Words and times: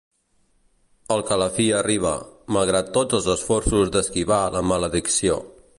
El 1.15 1.21
que 1.27 1.35
a 1.35 1.37
la 1.41 1.49
fi 1.57 1.67
arriba, 1.81 2.15
malgrat 2.59 2.91
tots 2.99 3.19
els 3.19 3.29
esforços 3.35 3.95
d'esquivar 3.97 4.45
la 4.57 4.67
maledicció. 4.73 5.37